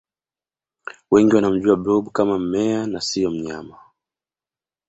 wengi 1.11 1.35
wanamjua 1.35 1.75
blob 1.77 2.09
kama 2.11 2.39
mmea 2.39 2.87
na 2.87 3.01
siyo 3.01 3.31
mnyama 3.31 3.79